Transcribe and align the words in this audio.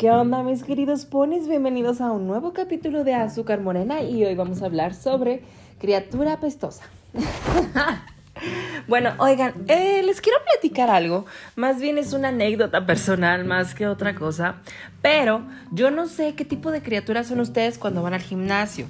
¿Qué 0.00 0.10
onda 0.10 0.42
mis 0.42 0.64
queridos 0.64 1.04
ponis? 1.04 1.46
Bienvenidos 1.46 2.00
a 2.00 2.10
un 2.10 2.26
nuevo 2.26 2.54
capítulo 2.54 3.04
de 3.04 3.12
Azúcar 3.12 3.60
Morena 3.60 4.00
y 4.00 4.24
hoy 4.24 4.34
vamos 4.34 4.62
a 4.62 4.64
hablar 4.64 4.94
sobre 4.94 5.42
criatura 5.78 6.32
apestosa. 6.32 6.84
bueno, 8.88 9.12
oigan, 9.18 9.52
eh, 9.68 10.02
les 10.02 10.22
quiero 10.22 10.38
platicar 10.50 10.88
algo, 10.88 11.26
más 11.54 11.82
bien 11.82 11.98
es 11.98 12.14
una 12.14 12.28
anécdota 12.28 12.86
personal 12.86 13.44
más 13.44 13.74
que 13.74 13.88
otra 13.88 14.14
cosa, 14.14 14.54
pero 15.02 15.42
yo 15.70 15.90
no 15.90 16.06
sé 16.06 16.34
qué 16.34 16.46
tipo 16.46 16.70
de 16.70 16.80
criaturas 16.80 17.26
son 17.26 17.40
ustedes 17.40 17.76
cuando 17.76 18.02
van 18.02 18.14
al 18.14 18.22
gimnasio. 18.22 18.86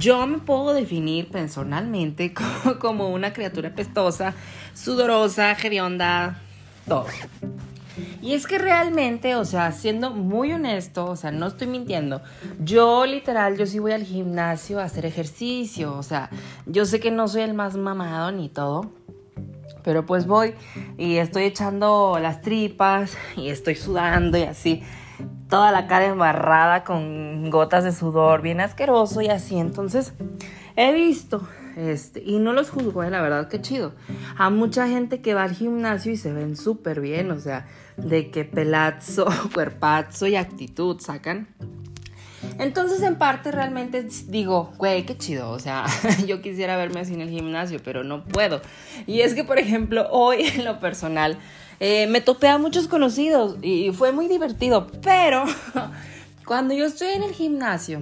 Yo 0.00 0.26
me 0.26 0.38
puedo 0.38 0.72
definir 0.72 1.28
personalmente 1.28 2.32
como, 2.80 3.10
una 3.10 3.34
criatura 3.34 3.68
apestosa, 3.68 4.32
sudorosa, 4.72 5.54
gerionda, 5.56 6.40
todo. 6.88 7.04
Y 8.24 8.32
es 8.32 8.46
que 8.46 8.56
realmente, 8.56 9.36
o 9.36 9.44
sea, 9.44 9.70
siendo 9.72 10.08
muy 10.10 10.50
honesto, 10.50 11.04
o 11.04 11.14
sea, 11.14 11.30
no 11.30 11.46
estoy 11.46 11.66
mintiendo, 11.66 12.22
yo 12.58 13.04
literal, 13.04 13.58
yo 13.58 13.66
sí 13.66 13.78
voy 13.78 13.92
al 13.92 14.02
gimnasio 14.02 14.80
a 14.80 14.84
hacer 14.84 15.04
ejercicio, 15.04 15.94
o 15.94 16.02
sea, 16.02 16.30
yo 16.64 16.86
sé 16.86 17.00
que 17.00 17.10
no 17.10 17.28
soy 17.28 17.42
el 17.42 17.52
más 17.52 17.76
mamado 17.76 18.32
ni 18.32 18.48
todo, 18.48 18.90
pero 19.82 20.06
pues 20.06 20.26
voy 20.26 20.54
y 20.96 21.16
estoy 21.16 21.42
echando 21.44 22.18
las 22.18 22.40
tripas 22.40 23.14
y 23.36 23.50
estoy 23.50 23.74
sudando 23.74 24.38
y 24.38 24.44
así, 24.44 24.82
toda 25.50 25.70
la 25.70 25.86
cara 25.86 26.06
embarrada 26.06 26.82
con 26.82 27.50
gotas 27.50 27.84
de 27.84 27.92
sudor, 27.92 28.40
bien 28.40 28.62
asqueroso 28.62 29.20
y 29.20 29.28
así, 29.28 29.58
entonces 29.58 30.14
he 30.76 30.94
visto 30.94 31.46
este, 31.76 32.22
y 32.24 32.38
no 32.38 32.52
los 32.52 32.70
juzgo, 32.70 33.02
eh, 33.02 33.10
la 33.10 33.20
verdad, 33.20 33.48
qué 33.48 33.60
chido. 33.60 33.94
A 34.36 34.50
mucha 34.50 34.88
gente 34.88 35.20
que 35.20 35.34
va 35.34 35.42
al 35.44 35.54
gimnasio 35.54 36.12
y 36.12 36.16
se 36.16 36.32
ven 36.32 36.56
súper 36.56 37.00
bien, 37.00 37.30
o 37.30 37.40
sea, 37.40 37.66
de 37.96 38.30
que 38.30 38.44
pelazo, 38.44 39.26
cuerpazo 39.54 40.26
y 40.26 40.36
actitud 40.36 41.00
sacan. 41.00 41.48
Entonces, 42.58 43.02
en 43.02 43.16
parte, 43.16 43.50
realmente 43.50 44.06
digo, 44.26 44.72
güey, 44.76 45.04
qué 45.06 45.16
chido. 45.16 45.50
O 45.50 45.58
sea, 45.58 45.86
yo 46.26 46.40
quisiera 46.42 46.76
verme 46.76 47.00
así 47.00 47.14
en 47.14 47.20
el 47.20 47.30
gimnasio, 47.30 47.80
pero 47.82 48.04
no 48.04 48.24
puedo. 48.24 48.60
Y 49.06 49.20
es 49.20 49.34
que, 49.34 49.44
por 49.44 49.58
ejemplo, 49.58 50.06
hoy 50.10 50.42
en 50.54 50.64
lo 50.64 50.80
personal, 50.80 51.38
eh, 51.80 52.06
me 52.06 52.20
topé 52.20 52.48
a 52.48 52.58
muchos 52.58 52.88
conocidos 52.88 53.56
y 53.62 53.90
fue 53.92 54.12
muy 54.12 54.28
divertido. 54.28 54.86
Pero 55.02 55.44
cuando 56.44 56.74
yo 56.74 56.84
estoy 56.84 57.08
en 57.08 57.22
el 57.22 57.32
gimnasio, 57.32 58.00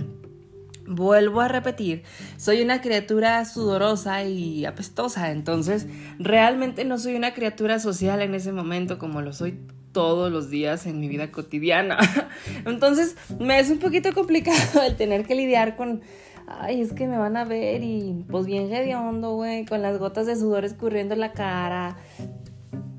Vuelvo 0.86 1.40
a 1.40 1.48
repetir, 1.48 2.02
soy 2.36 2.62
una 2.62 2.80
criatura 2.80 3.44
sudorosa 3.44 4.24
y 4.24 4.64
apestosa, 4.64 5.30
entonces 5.30 5.86
realmente 6.18 6.84
no 6.84 6.98
soy 6.98 7.14
una 7.14 7.34
criatura 7.34 7.78
social 7.78 8.20
en 8.20 8.34
ese 8.34 8.52
momento 8.52 8.98
como 8.98 9.22
lo 9.22 9.32
soy 9.32 9.58
todos 9.92 10.32
los 10.32 10.50
días 10.50 10.86
en 10.86 10.98
mi 11.00 11.08
vida 11.08 11.30
cotidiana. 11.30 11.98
Entonces 12.66 13.16
me 13.38 13.60
es 13.60 13.70
un 13.70 13.78
poquito 13.78 14.12
complicado 14.12 14.82
el 14.82 14.96
tener 14.96 15.24
que 15.24 15.34
lidiar 15.34 15.76
con, 15.76 16.00
ay, 16.46 16.80
es 16.80 16.92
que 16.92 17.06
me 17.06 17.18
van 17.18 17.36
a 17.36 17.44
ver 17.44 17.82
y 17.84 18.24
pues 18.28 18.46
bien 18.46 18.72
hediondo, 18.72 19.34
güey, 19.34 19.64
con 19.64 19.82
las 19.82 19.98
gotas 19.98 20.26
de 20.26 20.36
sudor 20.36 20.64
escurriendo 20.64 21.14
en 21.14 21.20
la 21.20 21.32
cara. 21.32 21.96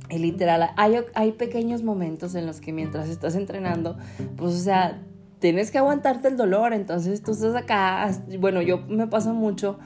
Y 0.09 0.19
literal, 0.19 0.69
hay 0.75 1.31
pequeños 1.31 1.81
momentos 1.81 2.35
en 2.35 2.45
los 2.45 2.61
que 2.61 2.71
mientras 2.71 3.09
estás 3.09 3.35
entrenando, 3.35 3.97
pues 4.37 4.53
o 4.53 4.59
sea, 4.59 5.01
tienes 5.43 5.71
que 5.71 5.77
aguantarte 5.77 6.29
el 6.29 6.37
dolor, 6.37 6.71
entonces 6.71 7.21
tú 7.21 7.33
estás 7.33 7.53
acá, 7.53 8.09
bueno, 8.39 8.61
yo 8.61 8.77
me 8.87 9.07
pasa 9.07 9.33
mucho 9.33 9.77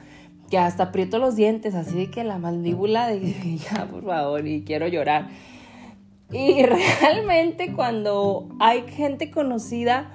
que 0.48 0.56
hasta 0.56 0.84
aprieto 0.84 1.18
los 1.18 1.34
dientes, 1.34 1.74
así 1.74 1.98
de 1.98 2.10
que 2.12 2.22
la 2.22 2.38
mandíbula 2.38 3.08
de 3.08 3.58
ya, 3.72 3.88
por 3.90 4.04
favor, 4.04 4.46
y 4.46 4.62
quiero 4.62 4.86
llorar. 4.86 5.30
Y 6.30 6.62
realmente 6.62 7.72
cuando 7.72 8.48
hay 8.60 8.82
gente 8.82 9.32
conocida, 9.32 10.12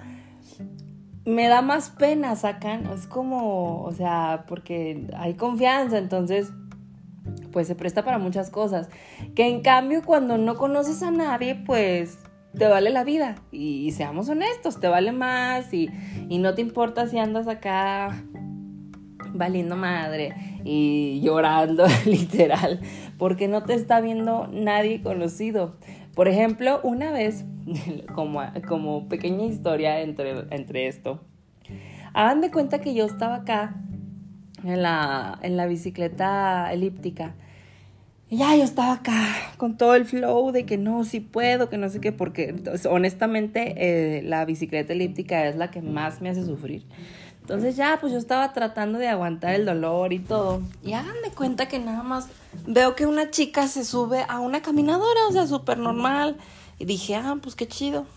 me 1.25 1.49
da 1.49 1.61
más 1.61 1.89
pena, 1.89 2.37
sacan, 2.37 2.85
es 2.93 3.05
como, 3.05 3.83
o 3.83 3.91
sea, 3.91 4.45
porque 4.47 5.09
hay 5.13 5.33
confianza, 5.33 5.97
entonces, 5.97 6.53
pues 7.51 7.67
se 7.67 7.75
presta 7.75 8.05
para 8.05 8.17
muchas 8.17 8.49
cosas. 8.49 8.87
Que 9.35 9.49
en 9.49 9.61
cambio, 9.61 10.03
cuando 10.05 10.37
no 10.37 10.55
conoces 10.55 11.03
a 11.03 11.11
nadie, 11.11 11.55
pues 11.55 12.17
te 12.57 12.67
vale 12.67 12.89
la 12.89 13.03
vida. 13.03 13.35
Y, 13.51 13.91
seamos 13.91 14.29
honestos, 14.29 14.79
te 14.79 14.87
vale 14.87 15.11
más 15.11 15.73
y, 15.73 15.89
y, 16.29 16.37
no 16.37 16.53
te 16.53 16.61
importa 16.61 17.07
si 17.07 17.17
andas 17.17 17.47
acá 17.47 18.23
valiendo 19.33 19.75
madre 19.75 20.33
y 20.63 21.21
llorando 21.21 21.85
literal, 22.05 22.79
porque 23.17 23.47
no 23.47 23.63
te 23.63 23.73
está 23.73 24.01
viendo 24.01 24.47
nadie 24.47 25.01
conocido. 25.01 25.75
Por 26.15 26.27
ejemplo, 26.27 26.79
una 26.83 27.11
vez, 27.11 27.45
como, 28.13 28.41
como 28.67 29.07
pequeña 29.09 29.45
historia 29.45 30.01
entre, 30.01 30.45
entre 30.51 30.87
esto, 30.87 31.21
hagan 32.13 32.41
de 32.41 32.51
cuenta 32.51 32.81
que 32.81 32.93
yo 32.93 33.05
estaba 33.05 33.37
acá 33.37 33.75
en 34.63 34.81
la, 34.81 35.39
en 35.41 35.57
la 35.57 35.65
bicicleta 35.65 36.71
elíptica 36.71 37.35
y 38.33 38.37
ya 38.37 38.55
yo 38.55 38.63
estaba 38.63 38.93
acá 38.93 39.53
con 39.57 39.77
todo 39.77 39.93
el 39.93 40.05
flow 40.05 40.51
de 40.51 40.65
que 40.65 40.79
no, 40.79 41.03
sí 41.03 41.19
puedo, 41.19 41.69
que 41.69 41.77
no 41.77 41.87
sé 41.89 42.01
qué, 42.01 42.11
porque 42.11 42.55
honestamente 42.89 43.75
eh, 43.77 44.23
la 44.23 44.43
bicicleta 44.43 44.93
elíptica 44.93 45.45
es 45.45 45.55
la 45.55 45.69
que 45.69 45.83
más 45.83 46.19
me 46.19 46.31
hace 46.31 46.43
sufrir. 46.43 46.83
Entonces 47.41 47.75
ya, 47.75 47.99
pues 48.01 48.11
yo 48.11 48.17
estaba 48.17 48.51
tratando 48.51 48.97
de 48.97 49.07
aguantar 49.07 49.53
el 49.53 49.67
dolor 49.67 50.13
y 50.13 50.17
todo. 50.17 50.63
Y 50.81 50.93
háganme 50.93 51.29
cuenta 51.35 51.67
que 51.67 51.77
nada 51.77 52.01
más 52.01 52.27
veo 52.65 52.95
que 52.95 53.05
una 53.05 53.29
chica 53.29 53.67
se 53.67 53.85
sube 53.85 54.25
a 54.27 54.39
una 54.39 54.63
caminadora, 54.63 55.27
o 55.29 55.31
sea, 55.31 55.45
súper 55.45 55.77
normal. 55.77 56.35
Y 56.79 56.85
dije, 56.85 57.15
ah, 57.15 57.37
pues 57.39 57.53
qué 57.53 57.67
chido. 57.67 58.07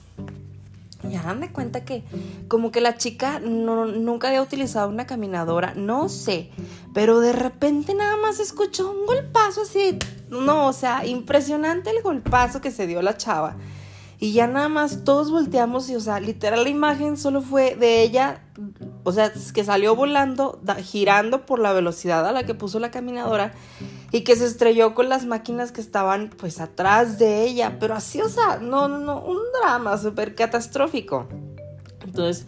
Y 1.11 1.17
hagan 1.17 1.41
de 1.41 1.53
cuenta 1.53 1.85
que 1.85 2.05
como 2.49 2.71
que 2.71 2.81
la 2.81 2.97
chica 2.97 3.41
no, 3.41 3.87
nunca 3.87 4.29
había 4.29 4.43
utilizado 4.43 4.89
una 4.89 5.07
caminadora, 5.07 5.75
no 5.75 6.09
sé, 6.09 6.51
pero 6.95 7.21
de 7.21 7.33
repente 7.33 7.95
nada 7.95 8.17
más 8.17 8.41
escuchó 8.41 8.91
un 8.91 9.07
golpazo 9.07 9.63
así, 9.63 9.99
no, 10.31 10.67
o 10.67 10.73
sea, 10.73 11.07
impresionante 11.07 11.91
el 11.91 12.03
golpazo 12.03 12.61
que 12.61 12.71
se 12.71 12.87
dio 12.87 13.03
la 13.03 13.17
chava. 13.17 13.57
Y 14.19 14.33
ya 14.33 14.47
nada 14.47 14.69
más 14.69 15.05
todos 15.05 15.31
volteamos 15.31 15.91
y, 15.91 15.95
o 15.95 16.01
sea, 16.01 16.21
literal 16.21 16.65
la 16.65 16.71
imagen 16.71 17.19
solo 17.19 17.43
fue 17.43 17.77
de 17.77 18.03
ella, 18.03 18.41
o 19.05 19.13
sea, 19.13 19.31
que 19.53 19.63
salió 19.63 19.95
volando, 19.95 20.59
girando 20.83 21.45
por 21.45 21.59
la 21.59 21.75
velocidad 21.75 22.27
a 22.27 22.33
la 22.33 22.47
que 22.47 22.55
puso 22.55 22.79
la 22.79 22.91
caminadora 22.91 23.53
y 24.17 24.23
que 24.23 24.35
se 24.35 24.47
estrelló 24.47 24.95
con 24.95 25.11
las 25.11 25.27
máquinas 25.27 25.73
que 25.73 25.83
estaban 25.83 26.31
pues 26.31 26.59
atrás 26.59 27.19
de 27.19 27.43
ella, 27.43 27.77
pero 27.79 27.95
así, 27.95 28.23
o 28.23 28.31
sea, 28.31 28.57
no, 28.57 28.89
no, 28.89 29.21
un 29.21 29.37
drama 29.61 29.99
súper 29.99 30.35
catastrófico. 30.35 31.29
Entonces, 32.03 32.47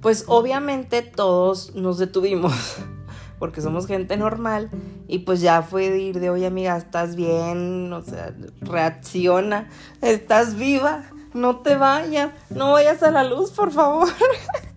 pues 0.00 0.24
obviamente 0.28 1.02
todos 1.02 1.74
nos 1.74 1.98
detuvimos 1.98 2.54
porque 3.38 3.60
somos 3.60 3.86
gente 3.86 4.16
normal 4.16 4.70
y 5.08 5.18
pues 5.18 5.42
ya 5.42 5.60
fue 5.60 5.94
ir 5.98 6.20
de, 6.20 6.30
oye 6.30 6.46
amiga, 6.46 6.74
estás 6.78 7.16
bien, 7.16 7.92
o 7.92 8.00
sea, 8.00 8.34
reacciona, 8.62 9.68
estás 10.00 10.54
viva, 10.54 11.04
no 11.34 11.58
te 11.58 11.76
vayas, 11.76 12.30
no 12.48 12.72
vayas 12.72 13.02
a 13.02 13.10
la 13.10 13.24
luz, 13.24 13.50
por 13.50 13.72
favor. 13.72 14.08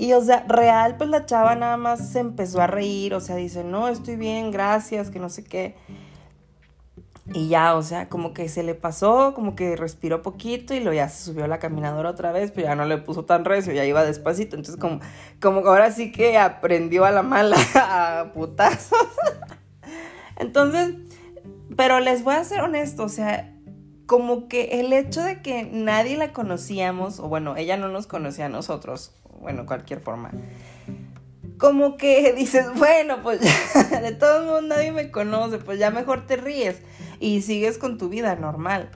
Y 0.00 0.12
o 0.12 0.22
sea, 0.22 0.44
real, 0.46 0.96
pues 0.96 1.10
la 1.10 1.26
chava 1.26 1.56
nada 1.56 1.76
más 1.76 2.10
se 2.10 2.20
empezó 2.20 2.60
a 2.60 2.68
reír, 2.68 3.14
o 3.14 3.20
sea, 3.20 3.34
dice, 3.34 3.64
no, 3.64 3.88
estoy 3.88 4.14
bien, 4.14 4.52
gracias, 4.52 5.10
que 5.10 5.18
no 5.18 5.28
sé 5.28 5.42
qué. 5.42 5.74
Y 7.34 7.48
ya, 7.48 7.74
o 7.74 7.82
sea, 7.82 8.08
como 8.08 8.32
que 8.32 8.48
se 8.48 8.62
le 8.62 8.76
pasó, 8.76 9.34
como 9.34 9.56
que 9.56 9.74
respiró 9.74 10.22
poquito 10.22 10.72
y 10.72 10.78
luego 10.78 10.94
ya 10.94 11.08
se 11.08 11.24
subió 11.24 11.46
a 11.46 11.48
la 11.48 11.58
caminadora 11.58 12.10
otra 12.10 12.30
vez, 12.30 12.52
pero 12.52 12.68
ya 12.68 12.76
no 12.76 12.84
le 12.84 12.98
puso 12.98 13.24
tan 13.24 13.44
recio, 13.44 13.72
ya 13.72 13.84
iba 13.84 14.04
despacito. 14.04 14.54
Entonces, 14.54 14.80
como, 14.80 15.00
como 15.40 15.66
ahora 15.66 15.90
sí 15.90 16.12
que 16.12 16.38
aprendió 16.38 17.04
a 17.04 17.10
la 17.10 17.24
mala 17.24 17.56
a 17.74 18.30
putazos. 18.32 18.96
Entonces, 20.36 20.94
pero 21.76 21.98
les 21.98 22.22
voy 22.22 22.36
a 22.36 22.44
ser 22.44 22.60
honesto, 22.60 23.02
o 23.02 23.08
sea, 23.08 23.52
como 24.06 24.46
que 24.46 24.80
el 24.80 24.92
hecho 24.92 25.22
de 25.22 25.42
que 25.42 25.64
nadie 25.64 26.16
la 26.16 26.32
conocíamos, 26.32 27.18
o 27.18 27.28
bueno, 27.28 27.56
ella 27.56 27.76
no 27.76 27.88
nos 27.88 28.06
conocía 28.06 28.46
a 28.46 28.48
nosotros, 28.48 29.12
bueno, 29.40 29.66
cualquier 29.66 30.00
forma. 30.00 30.30
Como 31.58 31.96
que 31.96 32.32
dices, 32.36 32.66
bueno, 32.76 33.22
pues 33.22 33.40
de 34.02 34.12
todo 34.12 34.44
mundo 34.44 34.74
nadie 34.74 34.92
me 34.92 35.10
conoce, 35.10 35.58
pues 35.58 35.78
ya 35.78 35.90
mejor 35.90 36.26
te 36.26 36.36
ríes 36.36 36.80
y 37.20 37.42
sigues 37.42 37.78
con 37.78 37.98
tu 37.98 38.08
vida 38.08 38.36
normal. 38.36 38.90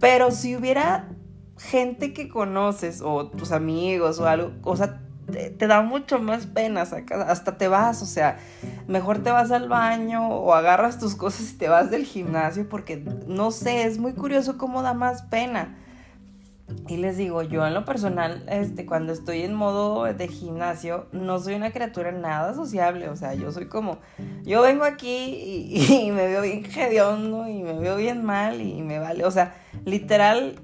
Pero 0.00 0.30
si 0.30 0.56
hubiera 0.56 1.08
gente 1.58 2.12
que 2.12 2.28
conoces 2.28 3.02
o 3.02 3.28
tus 3.28 3.52
amigos 3.52 4.18
o 4.18 4.26
algo, 4.26 4.52
o 4.62 4.76
sea, 4.76 5.00
te, 5.30 5.66
da 5.66 5.82
mucho 5.82 6.18
más 6.18 6.46
pena, 6.46 6.82
hasta 6.82 7.56
te 7.56 7.68
vas, 7.68 8.02
o 8.02 8.06
sea, 8.06 8.38
mejor 8.88 9.22
te 9.22 9.30
vas 9.30 9.50
al 9.50 9.68
baño 9.68 10.28
o 10.28 10.54
agarras 10.54 10.98
tus 10.98 11.14
cosas 11.14 11.52
y 11.52 11.58
te 11.58 11.68
vas 11.68 11.90
del 11.90 12.04
gimnasio 12.04 12.68
porque, 12.68 13.04
no 13.26 13.50
sé, 13.50 13.84
es 13.84 13.98
muy 13.98 14.12
curioso 14.12 14.58
cómo 14.58 14.82
da 14.82 14.94
más 14.94 15.22
pena. 15.22 15.76
Y 16.88 16.96
les 16.96 17.16
digo, 17.16 17.42
yo 17.42 17.66
en 17.66 17.74
lo 17.74 17.84
personal, 17.84 18.44
este, 18.48 18.86
cuando 18.86 19.12
estoy 19.12 19.42
en 19.42 19.54
modo 19.54 20.04
de 20.04 20.28
gimnasio, 20.28 21.06
no 21.12 21.38
soy 21.38 21.54
una 21.54 21.72
criatura 21.72 22.12
nada 22.12 22.54
sociable. 22.54 23.08
O 23.08 23.16
sea, 23.16 23.34
yo 23.34 23.52
soy 23.52 23.66
como, 23.66 23.98
yo 24.42 24.62
vengo 24.62 24.84
aquí 24.84 25.68
y, 25.90 26.10
me 26.10 26.26
veo 26.26 26.42
bien 26.42 26.64
hediondo 26.64 27.48
y 27.48 27.62
me 27.62 27.78
veo 27.78 27.96
bien 27.96 28.24
mal 28.24 28.60
y 28.60 28.82
me 28.82 28.98
vale. 28.98 29.24
O 29.24 29.30
sea, 29.30 29.54
literal, 29.84 30.56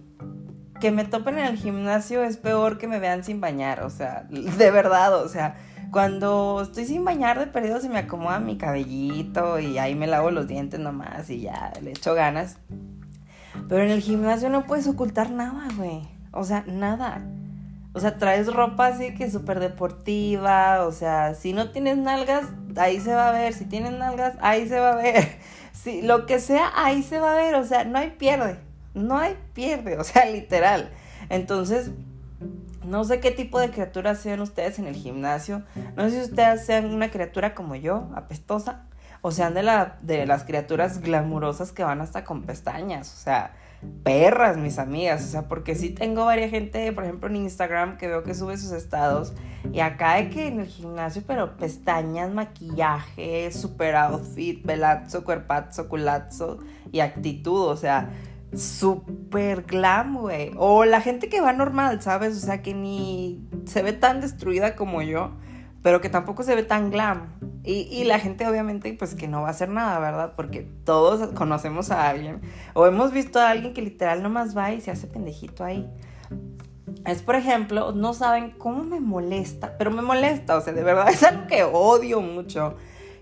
que 0.80 0.90
me 0.90 1.04
topen 1.04 1.38
en 1.38 1.46
el 1.46 1.56
gimnasio 1.56 2.22
es 2.22 2.36
peor 2.36 2.78
que 2.78 2.86
me 2.86 2.98
vean 2.98 3.24
sin 3.24 3.40
bañar, 3.40 3.82
o 3.82 3.90
sea, 3.90 4.26
de 4.30 4.70
verdad, 4.70 5.22
o 5.22 5.28
sea, 5.28 5.56
cuando 5.90 6.60
estoy 6.62 6.84
sin 6.84 7.04
bañar 7.04 7.38
de 7.38 7.46
perdido 7.46 7.80
se 7.80 7.88
me 7.88 7.98
acomoda 7.98 8.40
mi 8.40 8.58
cabellito 8.58 9.58
y 9.58 9.78
ahí 9.78 9.94
me 9.94 10.06
lavo 10.06 10.30
los 10.30 10.46
dientes 10.46 10.80
nomás 10.80 11.30
y 11.30 11.40
ya 11.40 11.72
le 11.80 11.90
echo 11.90 12.14
ganas. 12.14 12.58
Pero 13.68 13.82
en 13.82 13.90
el 13.90 14.00
gimnasio 14.00 14.48
no 14.48 14.66
puedes 14.66 14.86
ocultar 14.86 15.30
nada, 15.30 15.68
güey. 15.76 16.02
O 16.32 16.44
sea, 16.44 16.64
nada. 16.66 17.22
O 17.92 18.00
sea, 18.00 18.18
traes 18.18 18.52
ropa 18.52 18.88
así 18.88 19.14
que 19.14 19.30
súper 19.30 19.58
deportiva. 19.58 20.84
O 20.86 20.92
sea, 20.92 21.34
si 21.34 21.52
no 21.52 21.70
tienes 21.70 21.96
nalgas, 21.96 22.46
ahí 22.76 23.00
se 23.00 23.14
va 23.14 23.28
a 23.28 23.32
ver. 23.32 23.54
Si 23.54 23.64
tienes 23.64 23.92
nalgas, 23.92 24.34
ahí 24.40 24.68
se 24.68 24.78
va 24.78 24.92
a 24.92 24.96
ver. 24.96 25.28
Si 25.72 26.00
lo 26.00 26.24
que 26.24 26.40
sea, 26.40 26.72
ahí 26.74 27.02
se 27.02 27.20
va 27.20 27.34
a 27.34 27.36
ver. 27.36 27.54
O 27.54 27.64
sea, 27.64 27.84
no 27.84 27.98
hay 27.98 28.10
pierde. 28.10 28.56
No 28.94 29.18
hay 29.18 29.36
pierde. 29.52 29.98
O 29.98 30.04
sea, 30.04 30.24
literal. 30.30 30.90
Entonces, 31.28 31.90
no 32.86 33.04
sé 33.04 33.20
qué 33.20 33.30
tipo 33.30 33.58
de 33.60 33.70
criaturas 33.70 34.18
sean 34.18 34.40
ustedes 34.40 34.78
en 34.78 34.86
el 34.86 34.94
gimnasio. 34.94 35.62
No 35.96 36.04
sé 36.04 36.24
si 36.24 36.30
ustedes 36.30 36.64
sean 36.64 36.94
una 36.94 37.10
criatura 37.10 37.54
como 37.54 37.74
yo, 37.74 38.08
apestosa, 38.14 38.84
o 39.26 39.32
sean 39.32 39.55
de, 39.55 39.64
la, 39.64 39.99
de 40.02 40.25
las 40.25 40.44
criaturas 40.44 41.00
glamurosas 41.00 41.73
que 41.73 41.82
van 41.82 42.00
hasta 42.00 42.23
con 42.23 42.44
pestañas. 42.44 43.12
O 43.12 43.17
sea, 43.25 43.56
perras, 44.05 44.56
mis 44.56 44.78
amigas. 44.78 45.25
O 45.25 45.26
sea, 45.26 45.49
porque 45.49 45.75
sí 45.75 45.90
tengo 45.90 46.26
varias 46.26 46.52
gente, 46.52 46.93
por 46.93 47.02
ejemplo, 47.02 47.28
en 47.28 47.34
Instagram, 47.34 47.96
que 47.96 48.06
veo 48.06 48.23
que 48.23 48.34
sube 48.34 48.56
sus 48.56 48.70
estados. 48.70 49.32
Y 49.73 49.81
acá 49.81 50.12
hay 50.12 50.28
que 50.31 50.46
en 50.46 50.61
el 50.61 50.69
gimnasio, 50.69 51.25
pero 51.26 51.56
pestañas, 51.56 52.32
maquillaje, 52.32 53.50
super 53.50 53.96
outfit, 53.96 54.64
velazo, 54.64 55.25
cuerpazo, 55.25 55.88
culazo 55.88 56.58
y 56.93 57.00
actitud. 57.00 57.67
O 57.67 57.76
sea, 57.76 58.11
súper 58.55 59.62
glam, 59.62 60.19
güey. 60.19 60.52
O 60.56 60.84
la 60.84 61.00
gente 61.00 61.28
que 61.28 61.40
va 61.40 61.52
normal, 61.52 62.00
¿sabes? 62.00 62.37
O 62.37 62.46
sea, 62.46 62.62
que 62.62 62.75
ni 62.75 63.44
se 63.64 63.82
ve 63.82 63.93
tan 63.93 64.20
destruida 64.20 64.76
como 64.76 65.02
yo, 65.02 65.32
pero 65.82 66.00
que 66.00 66.11
tampoco 66.11 66.44
se 66.44 66.55
ve 66.55 66.62
tan 66.62 66.93
glam. 66.93 67.32
Y, 67.66 68.04
la 68.04 68.20
gente 68.20 68.46
obviamente 68.46 68.94
pues 68.96 69.16
que 69.16 69.26
no 69.26 69.42
va 69.42 69.48
a 69.48 69.50
hacer 69.50 69.68
nada, 69.68 69.98
¿verdad? 69.98 70.34
Porque 70.36 70.62
todos 70.84 71.30
conocemos 71.32 71.90
a 71.90 72.08
alguien 72.08 72.40
o 72.74 72.86
hemos 72.86 73.10
visto 73.10 73.40
a 73.40 73.50
alguien 73.50 73.74
que 73.74 73.82
literal 73.82 74.22
nomás 74.22 74.56
va 74.56 74.72
y 74.72 74.80
se 74.80 74.92
hace 74.92 75.08
pendejito 75.08 75.64
ahí. 75.64 75.90
Es, 77.04 77.22
por 77.22 77.34
ejemplo, 77.34 77.90
no 77.90 78.14
saben 78.14 78.52
cómo 78.52 78.84
me 78.84 79.00
molesta, 79.00 79.76
pero 79.78 79.90
me 79.90 80.02
molesta, 80.02 80.56
o 80.56 80.60
sea, 80.60 80.72
de 80.72 80.84
verdad 80.84 81.08
es 81.12 81.24
algo 81.24 81.48
que 81.48 81.64
odio 81.64 82.20
mucho 82.20 82.76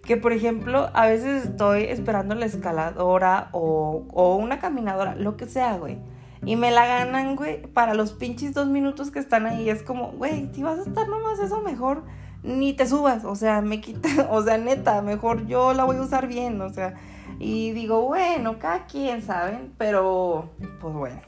que 0.05 0.17
por 0.17 0.33
ejemplo, 0.33 0.91
a 0.93 1.07
veces 1.07 1.47
estoy 1.47 1.85
esperando 1.85 2.35
la 2.35 2.47
escaladora 2.47 3.49
o, 3.53 4.37
una 4.39 4.59
caminadora, 4.59 5.15
lo 5.15 5.37
que 5.37 5.47
sea, 5.47 5.77
güey. 5.77 5.99
Y 6.45 6.57
me 6.57 6.71
la 6.71 6.87
ganan, 6.87 7.37
güey, 7.37 7.63
para 7.63 7.95
los 7.95 8.13
pinches 8.13 8.53
dos 8.53 8.67
minutos 8.67 9.11
que 9.11 9.19
están 9.19 9.47
ahí. 9.47 9.71
Es 9.71 9.83
como, 9.83 10.13
güey, 10.13 10.51
si 10.55 10.63
vas 10.63 10.79
a 10.79 10.83
estar 10.83 11.09
nomás 11.09 11.39
eso, 11.39 11.63
mejor 11.63 12.05
ni 12.45 12.75
te 12.75 12.87
subas. 12.87 13.25
O 13.25 13.35
sea, 13.35 13.61
me 13.63 13.81
quita, 13.81 14.29
o 14.31 14.43
sea, 14.43 14.59
neta, 14.59 15.03
mejor 15.03 15.47
yo 15.47 15.73
la 15.75 15.85
voy 15.85 15.97
a 15.97 16.03
usar 16.03 16.29
bien, 16.29 16.61
o 16.61 16.73
sea. 16.73 16.95
Y 17.41 17.73
digo, 17.73 18.03
bueno, 18.03 18.61
cada 18.61 18.87
quien, 18.87 19.21
¿saben? 19.23 19.73
Pero, 19.77 20.51
pues 20.81 20.95
bueno. 20.95 21.21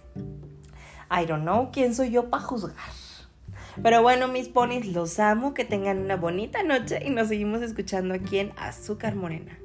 I 1.10 1.24
don't 1.26 1.42
know 1.42 1.70
quién 1.72 1.94
soy 1.94 2.10
yo 2.10 2.30
para 2.30 2.42
juzgar. 2.42 2.76
Pero 3.82 4.02
bueno, 4.02 4.28
mis 4.28 4.48
ponis, 4.48 4.86
los 4.86 5.18
amo, 5.18 5.52
que 5.52 5.64
tengan 5.64 5.98
una 5.98 6.16
bonita 6.16 6.62
noche 6.62 7.02
y 7.04 7.10
nos 7.10 7.28
seguimos 7.28 7.62
escuchando 7.62 8.14
aquí 8.14 8.38
en 8.38 8.52
Azúcar 8.56 9.14
Morena. 9.14 9.58